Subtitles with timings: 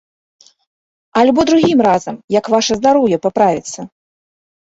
[1.21, 3.79] Альбо другім разам, як ваша здароўе паправіцца?